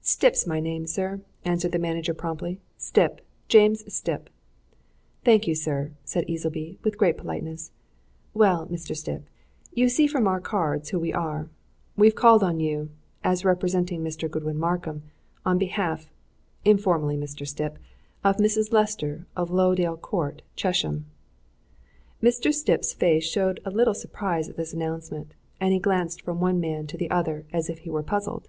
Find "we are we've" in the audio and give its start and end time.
10.98-12.14